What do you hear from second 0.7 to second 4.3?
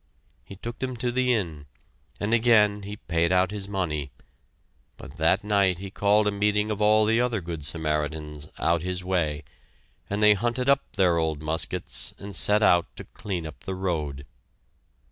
them to the inn, and again he paid out his money,